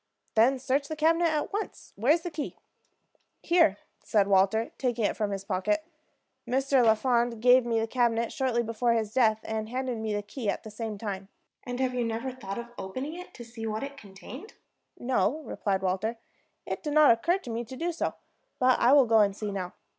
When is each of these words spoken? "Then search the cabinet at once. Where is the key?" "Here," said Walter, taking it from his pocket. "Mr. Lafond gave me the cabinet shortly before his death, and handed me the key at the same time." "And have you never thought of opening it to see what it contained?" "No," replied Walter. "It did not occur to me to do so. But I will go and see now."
"Then 0.33 0.57
search 0.57 0.87
the 0.87 0.95
cabinet 0.95 1.27
at 1.27 1.53
once. 1.53 1.93
Where 1.95 2.11
is 2.11 2.21
the 2.23 2.31
key?" 2.31 2.55
"Here," 3.43 3.77
said 4.03 4.27
Walter, 4.27 4.71
taking 4.79 5.05
it 5.05 5.15
from 5.15 5.29
his 5.29 5.43
pocket. 5.43 5.85
"Mr. 6.47 6.83
Lafond 6.83 7.39
gave 7.39 7.67
me 7.67 7.79
the 7.79 7.85
cabinet 7.85 8.33
shortly 8.33 8.63
before 8.63 8.93
his 8.93 9.13
death, 9.13 9.41
and 9.43 9.69
handed 9.69 9.99
me 9.99 10.15
the 10.15 10.23
key 10.23 10.49
at 10.49 10.63
the 10.63 10.71
same 10.71 10.97
time." 10.97 11.27
"And 11.65 11.79
have 11.79 11.93
you 11.93 12.03
never 12.03 12.31
thought 12.31 12.57
of 12.57 12.69
opening 12.79 13.13
it 13.13 13.31
to 13.35 13.45
see 13.45 13.67
what 13.67 13.83
it 13.83 13.95
contained?" 13.95 14.55
"No," 14.97 15.43
replied 15.43 15.83
Walter. 15.83 16.17
"It 16.65 16.81
did 16.81 16.93
not 16.93 17.11
occur 17.11 17.37
to 17.37 17.51
me 17.51 17.63
to 17.65 17.75
do 17.77 17.91
so. 17.91 18.15
But 18.57 18.79
I 18.79 18.93
will 18.93 19.05
go 19.05 19.19
and 19.19 19.37
see 19.37 19.51
now." 19.51 19.73